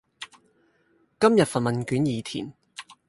[1.19, 2.51] 今日份問卷已填